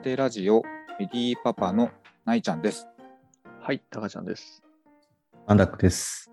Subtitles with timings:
[0.00, 0.62] てラジオ
[0.98, 1.90] メディーパパの
[2.24, 2.88] ないちゃんです。
[3.60, 4.62] はい、たかちゃんです。
[5.46, 6.30] アンダックです。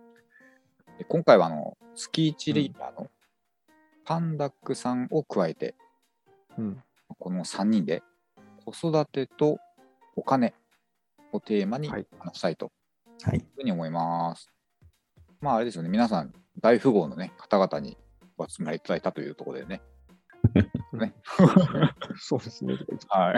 [0.97, 3.10] で今回はあの月1レギュラーの
[4.06, 5.75] パンダックさんを加えて、
[6.57, 6.81] うん。
[7.19, 8.03] この3人で
[8.65, 9.57] 子育てと
[10.15, 10.53] お金
[11.34, 12.71] をテーマにはい話したいと
[13.24, 13.39] はい。
[13.39, 14.49] いうふうに思います。
[15.42, 17.97] まああれですよね、皆さん大富豪のね、方々に
[18.38, 19.81] お集まりいただいたというところでね。
[20.93, 21.13] ね
[22.17, 22.75] そうですね。
[23.09, 23.38] はい。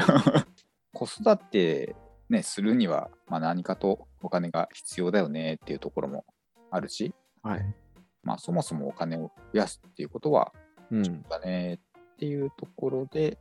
[0.93, 1.95] 子育て、
[2.29, 6.25] ね、するには、まあ、何かとお金が必要だよねっていうところも
[6.71, 7.75] あるし、はい。
[8.23, 10.53] まあ、そもそもお金を増やすっていうことは、
[10.91, 11.23] うん。
[11.23, 13.37] だねっていうところで、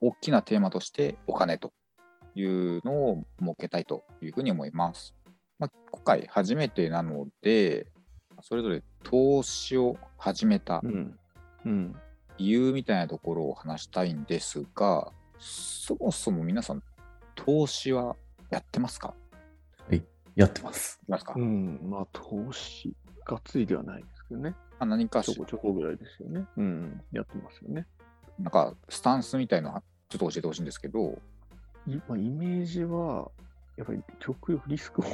[0.00, 1.72] 大きなテーマとしてお金と
[2.34, 5.14] いうのを設けたいというふうに思います。
[5.58, 7.86] まあ、今回初めてなので、
[8.42, 11.18] それぞれ投資を始めたうん。
[11.64, 11.96] うん。
[12.38, 16.82] 理由みたいなところを話したいんですが、そもそも皆さん、
[17.34, 18.16] 投資は
[18.50, 19.14] やってますか？
[20.36, 21.00] やってます。
[21.06, 21.78] いますか、うん。
[21.84, 22.92] まあ、投資、
[23.24, 24.50] がっつりではないですけどね。
[24.50, 26.44] まあ何かしちょこちょこぐらいですよね。
[26.56, 27.00] うん。
[27.12, 27.86] やってますよね。
[28.40, 31.20] なんかスタンスみたいなのちょっと教えてほしいんですけど、
[31.86, 33.30] いまあ、イメージは、
[33.76, 35.04] やっぱり極力リスクを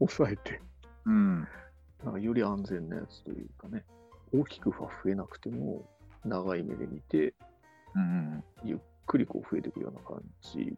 [0.00, 0.60] 抑えて、
[1.04, 1.46] うん、
[2.02, 3.84] なんかより安全なやつというかね、
[4.34, 5.84] 大きくは増えなくても、
[6.24, 7.34] 長い目で見て、
[7.94, 10.74] うん、ゆっくりこう増えていくような感じ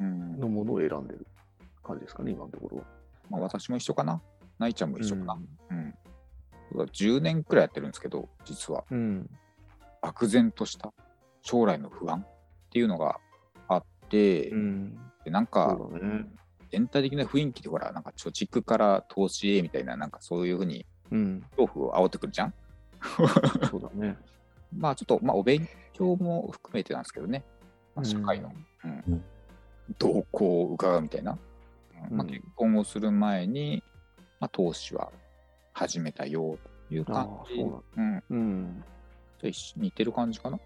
[0.00, 1.26] うん、のものを選んでる
[1.82, 2.84] 感じですかね、今のところは。
[3.30, 4.20] まあ、私も一緒かな、
[4.58, 5.34] ないちゃんも一緒かな。
[5.70, 5.94] うんうん
[6.74, 9.28] 10年くらいやってるんですけど、実はうん。
[10.00, 10.94] 漠然とした
[11.42, 12.26] 将来の不安っ
[12.70, 13.20] ていうのが
[13.68, 14.98] あって、うん。
[15.22, 16.26] でなんかね。
[16.70, 21.42] 全体的な雰囲気でほら、なんか貯蓄から投資へみたいな、なんかそういうふうにうん。
[21.56, 22.54] 恐怖を煽ってくるじゃん
[23.70, 24.16] そうだね。
[24.76, 27.44] まあちょっと、まあお勉強も含めてなんですけどね、
[27.94, 28.52] まあ、社会の、
[28.84, 29.24] うんうん
[29.98, 31.36] 動向を伺うみたいな。
[32.10, 33.82] うんまあ、うん結婚をする前に、
[34.40, 35.10] まあ、投資は
[35.72, 36.56] 始めたよ
[36.88, 37.60] という感じ。
[37.60, 38.22] ううん。
[38.30, 38.84] うん。
[39.42, 40.58] じゃ似てる感じかな？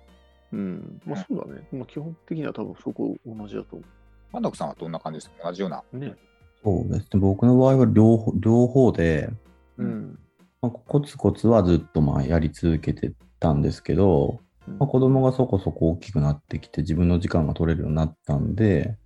[0.53, 1.01] うん。
[1.05, 1.67] まあそうだね。
[1.73, 3.85] まあ基本的には多分そこ同じだと思
[4.33, 5.45] パンダクさんはどんな感じですか？
[5.45, 5.83] 同じような。
[5.93, 5.99] う。
[5.99, 6.15] ね。
[6.63, 7.07] そうですね。
[7.15, 9.31] 僕の場合は両方両方で、
[9.79, 10.19] うん。
[10.61, 18.97] まあ、コツコツはずっとまあやり続けてたんですけど、まあ、子供がそこそこ大きくなってきて自分の時間が取れるようになったんで、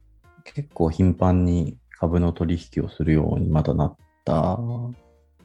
[0.44, 4.58] 結構頻繁に株の取引をするようにまたなった。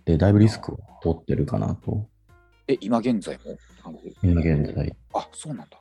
[0.06, 2.08] で、だいぶリスクを取ってるかなと。
[2.68, 3.58] え、今現在も
[4.24, 4.96] 今現在。
[5.14, 5.78] あ、そうなんだ。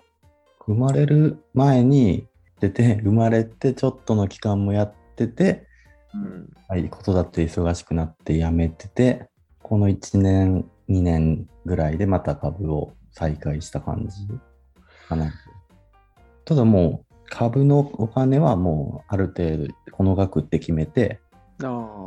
[0.67, 2.27] 生まれる前に
[2.61, 5.67] 出て、生まれてちょっとの期間もやってて、
[6.15, 6.19] う。
[6.19, 6.51] うんん。
[6.69, 9.29] はい、子育て忙しくなって辞めてて、
[9.63, 14.27] この1年、2年ぐらいでまた株を再開した感じ？
[15.09, 15.33] かな。
[16.45, 21.21] ただもう、株のお金はもうある程度この額って決めて、
[21.63, 22.05] あ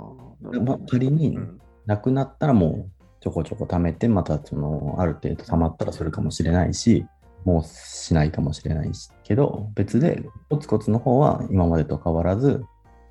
[0.89, 7.05] 仮にうんなくなったらもうちょこちょこ貯めて、またそのある程度貯まったらするかもしれないし、
[7.45, 12.63] もうしないかもしれないし、けど別でコツコツの方は今までと変わらず、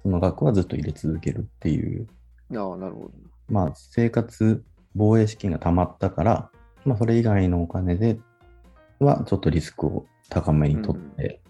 [0.03, 2.06] その額はずっと入れ続けるっていう
[2.55, 3.10] ああ、なるほど。
[3.49, 4.62] まあ、生活
[4.97, 6.51] 防衛資金が貯まったから、
[6.84, 8.19] まあ、それ以外のお金で
[8.99, 11.41] はちょっとリスクを高めにとって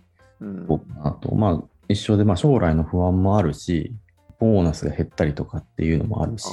[0.41, 0.65] うん。
[0.65, 1.35] いこうかなと。
[1.35, 3.95] まあ、一緒で、まあ、将来の不安もあるし、
[4.39, 6.49] ボーナスが減ったりとかっていうのもあるし、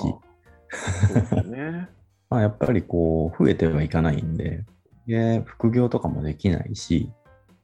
[1.46, 1.90] ね。
[2.30, 4.64] まあ、やっぱりこう、増えてはいかないんで、
[5.08, 7.12] で副業とかもできないし、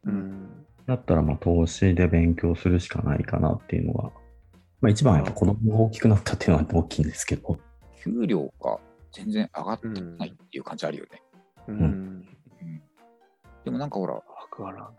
[0.03, 0.65] うん。
[0.85, 4.11] だったらまあ投資で勉強するしかないかなっていうのが、
[4.81, 7.57] まあ一番はやっぱ子供が大きくなったっていうのは大きいんですけど、
[8.03, 8.79] 給料が
[9.11, 11.21] 全然上がってないっていう感じあるよね。
[11.67, 11.79] うん。
[11.81, 12.25] うん
[13.65, 14.93] でもなんかほら、わからない。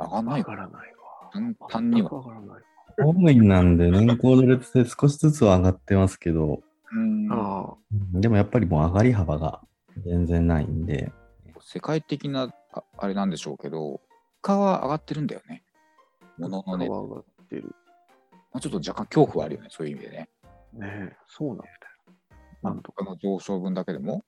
[0.00, 1.30] 上がんないわからないわ。
[1.30, 2.10] 簡単には。
[2.10, 2.56] わからないわ。
[2.96, 7.74] 公務員なんで年功序列で少しずつは上がってますけど、うんあ
[8.14, 9.60] でもやっぱりもう上がり幅が
[10.04, 11.12] 全然ないんで、
[11.60, 14.00] 世界的なああれなんでしょうけど、物
[14.42, 15.62] 価は上がってるんだよね。
[16.22, 17.74] あ、物のね、ま上がってる。
[18.52, 20.28] あ、ちょっと若干恐怖はあるよね、そういう意味でね。
[20.72, 21.72] ねえ、そうなんだよ。
[22.62, 23.04] まあなんとか。
[23.04, 24.24] の上昇分だけでも、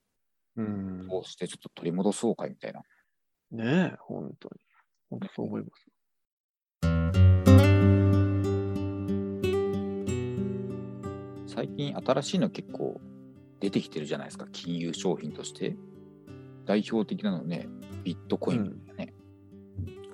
[0.56, 1.06] うん。
[1.08, 2.82] こうしてちょっと取り戻そうかみたいな。
[3.50, 4.60] ねえ、本当に。
[5.10, 5.86] 本当そう思います。
[11.46, 13.00] 最近新しいの結構
[13.58, 15.76] 出てきてるじゃないですか、金融商品として。
[16.66, 17.68] 代表的なのね、
[18.04, 19.14] ビットコインみたいなね。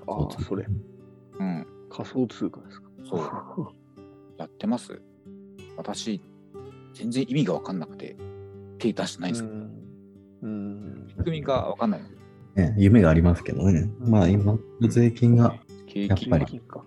[0.06, 0.64] ああ、それ。
[1.38, 2.88] うん、仮想通貨ですか？
[3.04, 3.20] そう。
[4.38, 5.02] やってます？
[5.76, 6.22] 私、
[6.96, 8.16] 全然意味が分かんなくて、
[8.78, 9.70] 手出してないんですけど、うん。
[10.42, 11.06] うん。
[11.08, 12.08] 仕組みが分かんないの。
[12.54, 13.90] ね、夢がありますけどね。
[13.98, 14.58] まあ今、
[14.88, 15.58] 税金が
[15.94, 16.84] やっぱり金か。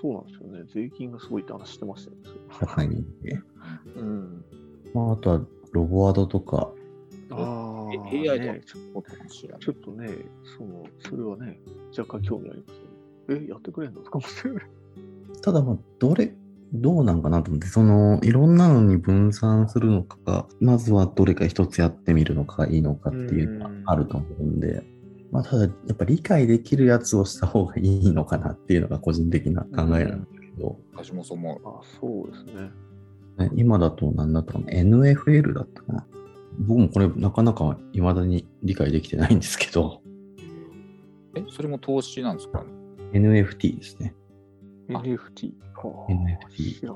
[0.00, 0.64] そうなんですよね。
[0.72, 2.22] 税金がすごいって話してましたよね。
[2.60, 3.40] 高いんで。
[3.96, 4.44] うん。
[4.94, 6.70] まあ、あとは、ロボワードとか、
[7.30, 10.08] ああ、え AI とね、ちょそうかもしれないちょっとね、
[10.56, 11.60] その、それはね、
[11.98, 12.76] 若干興味あります
[13.32, 13.44] よね。
[13.46, 14.00] え、やってくれんの？
[14.02, 14.62] とかもしれない。
[15.42, 16.32] ただまあ、どれ、
[16.72, 24.84] どうなんかなと思って、その、いろんなのに分散するのか、まずはどれか一つやってみるのがいいのかっていうのはあると思うんで、
[25.30, 31.68] まあ、ただ、やっぱ理解できるやつをした方がいいのかなっていうのが個人的な考えなんですけど、私もそう思う。
[31.68, 32.70] あそうですね。
[33.38, 36.06] ね今だと何だったかな ?NFL だったかな
[36.60, 40.02] 僕もこれなかなか未だに理解できてないんですけど、
[41.36, 42.64] え、それも投資なんですか
[43.12, 44.14] ？NFT ですね。
[44.94, 45.02] あ。
[45.02, 45.52] NFT。
[45.74, 46.94] はあ NFT っ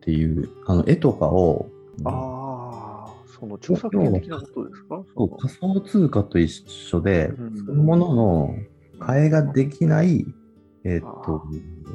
[0.00, 1.68] ていう、あの絵とかを、
[2.04, 5.04] ああ、その著作権的なことですか？
[5.14, 7.56] そう仮想通貨と一緒で、うん。
[7.58, 8.54] そういうものの
[8.98, 10.26] 替えができない、
[10.84, 11.42] えっあと、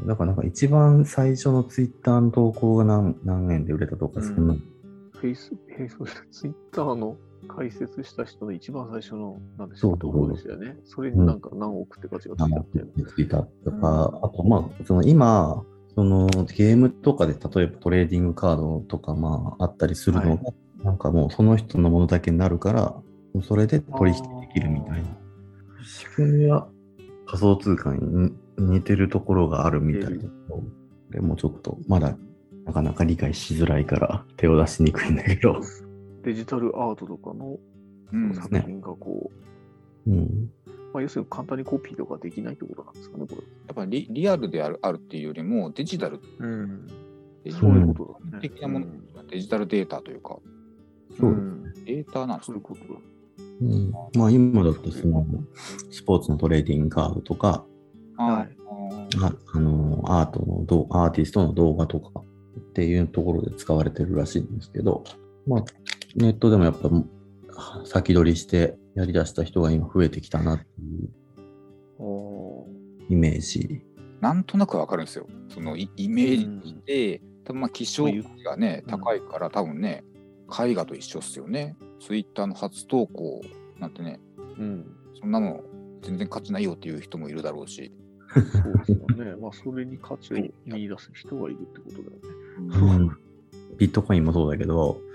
[0.06, 4.48] だからなんか一番最初のツイッターの投稿が何何円で売れたとか、うんそん。
[4.48, 5.98] な、フェイス、フェイス、
[6.31, 7.18] ツイッターの
[7.48, 10.00] 解説した人の一番最初の、なんでしょう、そう。
[10.00, 10.78] ところですよね。
[10.86, 12.92] それになんか何億って価値がつい何ちゃってる。
[13.16, 15.63] ついたとか、あと、まあ、その今、
[15.95, 20.54] そのゲームとかで例えばトレーディングカードとかまああったりするのが、は
[20.84, 20.98] なん。
[20.98, 22.95] かもうその人のものだけになるから、
[23.42, 25.07] それで取引できるみたいな。
[25.84, 26.68] 仕組みは
[27.25, 30.30] 仮想通貨に似てるところがあるみたいだけど、
[31.10, 32.16] でもちょっとまだ
[32.66, 35.16] なかなか理解しづらいから手を出しにくいん。
[35.16, 35.62] だけど。
[36.27, 37.57] デジタルアートとかの
[38.12, 38.33] うん。
[38.33, 39.31] 作品がこ
[40.06, 40.51] う、うん。
[40.94, 43.38] まあ、要するに簡単にコピーとかできないってことなんですかね、これ。
[43.38, 46.88] やっぱりリリアルであるあるっていうよりも、デジタルうん。
[47.45, 48.41] デジそういうことだね。
[48.41, 50.38] 的なもの、うんデジタルデータというか、
[51.18, 52.79] そううんデータなんですよそういう。
[52.79, 53.00] ことだ。
[53.62, 55.25] うん、まあ今だとその
[55.89, 57.65] スポーツのトレーディングカードとか、
[58.18, 58.57] はい
[59.21, 65.03] ああのアートの動アーティストの動画とかっていうところで使われてるらしいんですけど、
[65.45, 65.65] まあ、
[66.18, 66.90] ネットでもやっぱ
[67.86, 72.68] 先取りしてやりだした人が今増えてきたなっていうお
[73.10, 73.84] イメージ。
[74.19, 75.28] なんとなくわかるんですよ。
[75.50, 78.06] そのイイメージで、多分まあ希少
[78.44, 80.04] がね、うん高いから多分ね、
[80.50, 81.78] 絵画と一緒っすよね。
[82.00, 83.42] ツイッターの初投稿
[83.80, 84.20] なんてね、
[84.58, 84.86] うん。
[85.20, 85.62] そんなの
[86.02, 87.92] 全然価値ないよっていう人もいるだろうし。
[88.34, 89.36] そうですよね。
[89.40, 93.00] まあ、それに価値を見出す人がいるってことだよね。
[93.00, 93.18] うん
[93.78, 95.06] ビットコインもそうだけど、うん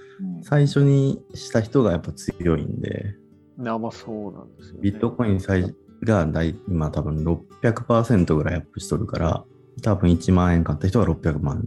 [0.43, 3.17] 最初にした人がやっぱ強いんで、
[3.59, 4.81] あまあ、そうなんですよね。
[4.83, 5.75] ビットコイン最
[6.05, 9.45] が大今多分600%ぐらいアップしとるから、
[9.83, 11.65] 多分1万円買った人は600万。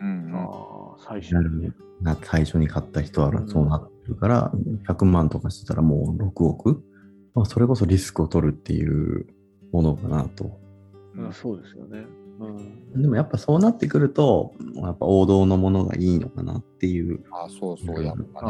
[0.00, 0.32] うん。
[0.34, 1.72] ああ、最初に
[2.02, 4.52] な最初に買った人はうんそうなってるから、
[4.88, 6.82] 100万とかしてたらもう6億、
[7.34, 9.26] まあ、それこそリスクを取るっていう
[9.72, 10.58] ものかなと。
[11.16, 12.06] うん、そうですよね。
[12.40, 13.02] うん。
[13.02, 17.22] でもやっぱそうなってくると、やっぱ王道のものがいいのかなっていう。
[17.30, 18.42] あそうそう、やっぱ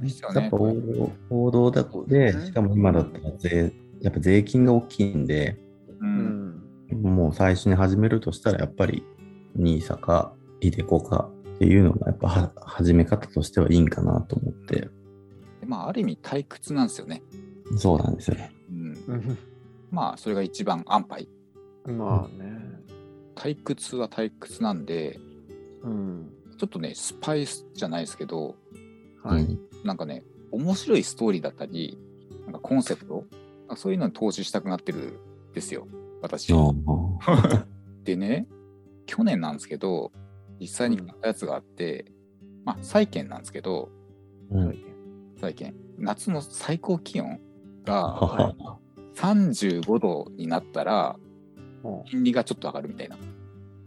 [0.00, 0.56] ねやっぱ。
[0.56, 5.56] 王道王道だそうで、ねしかも今だったら税、やっぱ税金が大きいんで、
[6.00, 7.02] ううんん。
[7.02, 9.04] もう最初に始めるとしたらやっぱり
[9.58, 14.88] NISA か iDeCo かっていうのがやっぱは始め方としてはいいんかなと思って。
[15.60, 17.22] でまあ、ある意味退屈なんですよね。
[17.76, 18.52] そうなんですよね。
[18.70, 19.38] うん、
[19.90, 21.28] まあ、それが一番安牌。
[21.84, 22.60] まあね。
[23.34, 25.18] 退屈は退屈なんで、
[25.82, 26.32] うん。
[26.58, 28.56] ちょっとね、スパイスじゃないですけど、
[29.22, 29.42] はい。
[29.42, 30.22] うんなんかね、
[30.52, 31.98] 面白いストーリーだったり、
[32.44, 33.24] なんかコンセプト、
[33.76, 35.18] そういうのに投資したくなってる
[35.50, 35.88] んですよ、
[36.20, 36.52] 私。
[36.52, 36.56] あ
[38.04, 38.46] でね、
[39.06, 40.12] 去年なんですけど、
[40.60, 42.12] 実際に買ったやつがあって、
[42.64, 43.90] まあ、債券なんですけど、
[44.52, 44.78] あうん
[45.40, 47.40] 債券、夏の最高気温
[47.86, 48.78] はがは
[49.16, 51.18] 35度になったら、も
[52.08, 53.16] 金利がちょっと上がるみたいな。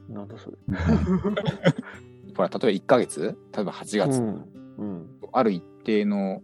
[0.10, 0.58] うなんだそれ。
[2.36, 4.46] ほら、例えば1ヶ月、例えば8月、うん。
[4.78, 5.20] うん。
[5.32, 6.42] ある一定の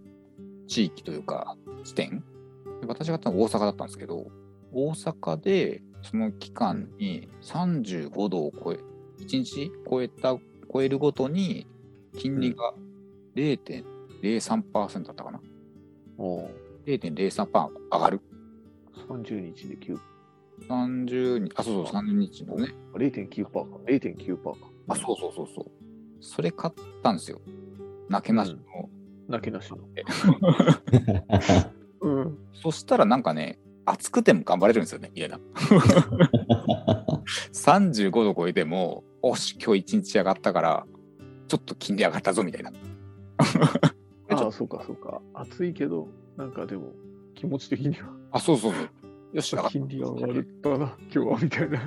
[0.68, 2.24] 地域というか、地点、
[2.82, 4.28] で私がやったのは大阪だったんですけど、
[4.72, 8.80] 大阪でその期間に35度を超え、
[9.20, 10.38] 1日超えた、
[10.74, 11.68] 超えるごとに
[12.18, 12.74] 金利が
[13.36, 15.42] 0.03%だったかな。
[16.18, 16.50] おう
[16.86, 18.22] 0.03%上がる。
[19.08, 20.00] 30日で9、
[20.68, 22.74] 30日、あ、そうそう、30日のね。
[22.94, 23.62] 0.9%か。
[23.86, 24.54] 0.9%か。
[24.88, 25.72] あ、そうそうそうそう。
[26.22, 27.42] それ買ったんですよ。
[28.10, 28.90] なけなしの。
[29.28, 29.78] なけなしの。
[32.02, 32.38] うん。
[32.54, 35.40] そしたらなんかね、暑くても頑張れるんですよね、家な。
[37.54, 40.86] 35度超えても、おし、今日一日上がったから、
[41.48, 42.72] ちょっと金利上がったぞみたいな。
[44.30, 45.22] ああ、そうかそうか。
[45.34, 46.94] 暑いけど、なんかでも、
[47.36, 48.10] 気持ち的には。
[48.32, 48.90] あ、そうそうそう。
[49.34, 51.80] よし、金利が上がったな、今日はみたいな。
[51.80, 51.86] た。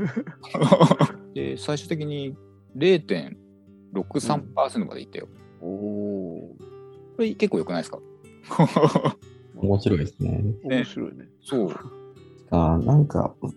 [1.34, 2.36] で、最終的に
[2.76, 5.28] 0.63%までいったよ。
[5.60, 6.56] おお
[7.16, 7.98] これ結構良くないですか？
[9.56, 10.42] 面白いですね。
[10.64, 11.28] ー、面白いね。
[11.42, 11.70] そう。
[12.50, 13.56] あなんか、うん例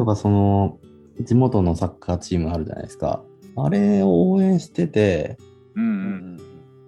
[0.00, 0.78] えばその、
[1.20, 3.22] 地元のサッカーチームあるじゃないですか。
[3.56, 5.38] あれを応援してて、
[5.74, 5.86] うんう。
[5.86, 6.38] うんん。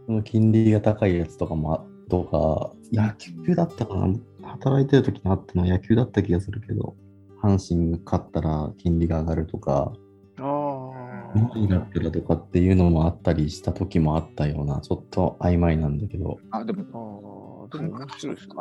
[0.07, 4.13] その金利が高いやつとかも、とか、野球だったかな
[4.51, 6.97] 働いてる時にあったのは野球だった気がするけど、
[7.43, 9.93] 阪神が勝ったら金利が上がるとか、
[10.39, 11.39] ああ。
[11.39, 18.55] 何だったらとかっていうのもあったりした時もあったような、ちょっと曖昧なんだけど、あ、でも、ああ、でも面白いですね。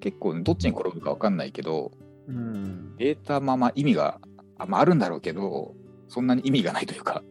[0.00, 1.92] 結構どっちに転ぶか分かんないけど、
[2.28, 2.96] うん。
[2.96, 4.20] データまま意味が
[4.58, 5.74] あ,、まあ、あるんだろうけど、
[6.08, 7.22] そんなに意味がないというか、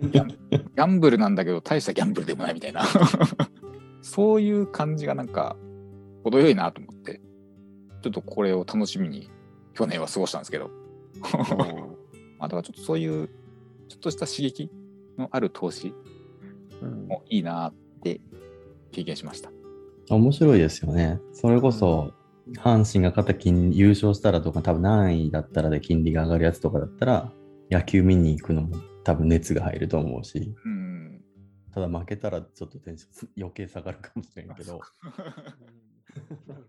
[0.00, 2.82] ギャン ギャンブルなんだけど、大したギャンブルでもないみたいな、
[4.02, 5.56] そういう感じがなんか、
[6.22, 7.20] 程よいなと思って、
[8.06, 9.30] ちょっとこれを楽しみに
[9.74, 10.70] 去年は過ごしたんですけど、
[12.38, 13.28] まあ、だからちょっとそういう、
[13.88, 14.70] ちょっとした刺激
[15.18, 15.92] のある投資
[16.82, 17.08] うん。
[17.08, 18.20] もいいなって
[18.92, 19.50] 経験しました。
[20.08, 21.20] 面白いですよね。
[21.32, 22.12] それこそ、
[22.58, 27.32] 阪神が勝った金優勝したらとか、多分何位だったらで金利が上がるやつとかだったら、
[27.70, 31.22] 野球見に行くのも多分熱が入ると思うし、うん。
[31.74, 34.80] ただ負けたらちょっとテンション余計下がるかもしれんけど